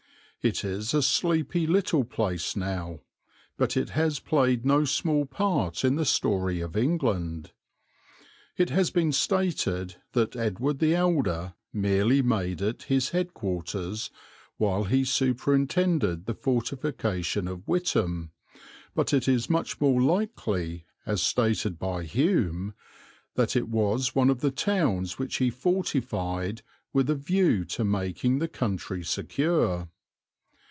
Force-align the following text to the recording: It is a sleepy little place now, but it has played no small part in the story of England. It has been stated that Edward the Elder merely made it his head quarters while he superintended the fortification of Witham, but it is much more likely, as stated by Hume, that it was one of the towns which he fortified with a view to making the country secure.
It 0.43 0.63
is 0.65 0.95
a 0.95 1.03
sleepy 1.03 1.67
little 1.67 2.03
place 2.03 2.55
now, 2.55 3.01
but 3.57 3.77
it 3.77 3.91
has 3.91 4.19
played 4.19 4.65
no 4.65 4.85
small 4.85 5.25
part 5.27 5.85
in 5.85 5.97
the 5.97 6.03
story 6.03 6.61
of 6.61 6.75
England. 6.75 7.51
It 8.57 8.71
has 8.71 8.89
been 8.89 9.11
stated 9.11 9.97
that 10.13 10.35
Edward 10.35 10.79
the 10.79 10.95
Elder 10.95 11.53
merely 11.71 12.23
made 12.23 12.59
it 12.59 12.81
his 12.89 13.09
head 13.11 13.35
quarters 13.35 14.09
while 14.57 14.85
he 14.85 15.05
superintended 15.05 16.25
the 16.25 16.33
fortification 16.33 17.47
of 17.47 17.67
Witham, 17.67 18.31
but 18.95 19.13
it 19.13 19.27
is 19.27 19.47
much 19.47 19.79
more 19.79 20.01
likely, 20.01 20.87
as 21.05 21.21
stated 21.21 21.77
by 21.77 22.01
Hume, 22.01 22.73
that 23.35 23.55
it 23.55 23.67
was 23.69 24.15
one 24.15 24.31
of 24.31 24.39
the 24.41 24.49
towns 24.49 25.19
which 25.19 25.35
he 25.35 25.51
fortified 25.51 26.63
with 26.93 27.11
a 27.11 27.15
view 27.15 27.63
to 27.65 27.83
making 27.85 28.39
the 28.39 28.47
country 28.47 29.03
secure. 29.03 29.87